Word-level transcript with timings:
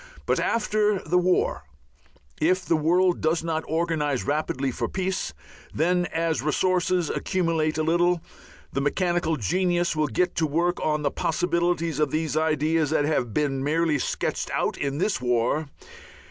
But 0.25 0.39
after 0.39 0.97
the 0.97 1.19
war, 1.19 1.63
if 2.41 2.65
the 2.65 2.75
world 2.75 3.21
does 3.21 3.43
not 3.43 3.63
organize 3.67 4.23
rapidly 4.25 4.71
for 4.71 4.87
peace, 4.89 5.31
then 5.75 6.07
as 6.07 6.41
resources 6.41 7.11
accumulate 7.11 7.77
a 7.77 7.83
little, 7.83 8.19
the 8.73 8.81
mechanical 8.81 9.35
genius 9.37 9.95
will 9.95 10.07
get 10.07 10.33
to 10.37 10.47
work 10.47 10.83
on 10.83 11.03
the 11.03 11.11
possibilities 11.11 11.99
of 11.99 12.09
these 12.09 12.35
ideas 12.35 12.89
that 12.89 13.05
have 13.05 13.37
merely 13.37 13.87
been 13.93 13.99
sketched 13.99 14.49
out 14.55 14.75
in 14.75 14.97
this 14.97 15.21
war. 15.21 15.67